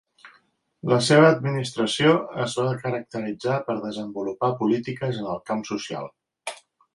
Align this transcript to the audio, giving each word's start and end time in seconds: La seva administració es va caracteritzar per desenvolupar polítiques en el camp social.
La 0.91 0.95
seva 1.07 1.27
administració 1.33 2.13
es 2.45 2.55
va 2.61 2.65
caracteritzar 2.85 3.59
per 3.69 3.77
desenvolupar 3.85 4.51
polítiques 4.63 5.21
en 5.21 5.31
el 5.35 5.45
camp 5.51 5.63
social. 5.73 6.11